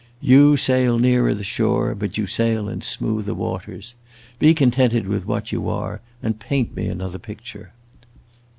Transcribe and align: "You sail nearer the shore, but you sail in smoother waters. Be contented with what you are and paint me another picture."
"You 0.19 0.57
sail 0.57 0.97
nearer 0.97 1.35
the 1.35 1.43
shore, 1.43 1.93
but 1.93 2.17
you 2.17 2.25
sail 2.25 2.67
in 2.67 2.81
smoother 2.81 3.35
waters. 3.35 3.93
Be 4.39 4.55
contented 4.55 5.07
with 5.07 5.27
what 5.27 5.51
you 5.51 5.69
are 5.69 6.01
and 6.23 6.39
paint 6.39 6.75
me 6.75 6.87
another 6.87 7.19
picture." 7.19 7.71